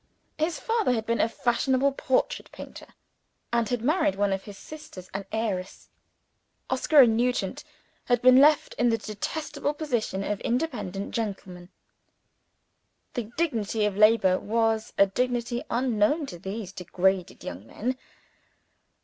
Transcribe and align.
His 0.39 0.59
father 0.59 0.93
had 0.93 1.05
been 1.05 1.21
a 1.21 1.29
fashionable 1.29 1.91
portrait 1.91 2.51
painter, 2.51 2.87
and 3.53 3.69
had 3.69 3.83
married 3.83 4.15
one 4.15 4.33
of 4.33 4.45
his 4.45 4.57
sitters 4.57 5.11
an 5.13 5.25
heiress. 5.31 5.89
Oscar 6.71 7.01
and 7.01 7.15
Nugent 7.15 7.63
had 8.05 8.19
been 8.19 8.37
left 8.37 8.73
in 8.79 8.89
the 8.89 8.97
detestable 8.97 9.75
position 9.75 10.23
of 10.23 10.41
independent 10.41 11.13
gentlemen. 11.13 11.69
The 13.13 13.29
dignity 13.37 13.85
of 13.85 13.95
labor 13.95 14.39
was 14.39 14.91
a 14.97 15.05
dignity 15.05 15.63
unknown 15.69 16.25
to 16.25 16.39
these 16.39 16.71
degraded 16.71 17.43
young 17.43 17.67
men. 17.67 17.95